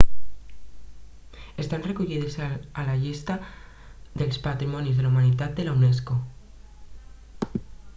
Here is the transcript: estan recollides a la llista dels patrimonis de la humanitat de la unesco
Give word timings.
estan 1.63 1.83
recollides 1.89 2.39
a 2.47 2.81
la 2.87 2.97
llista 3.03 3.37
dels 4.23 4.43
patrimonis 4.49 4.99
de 4.99 5.05
la 5.07 5.13
humanitat 5.15 5.57
de 5.61 5.67
la 5.69 5.79
unesco 5.81 6.21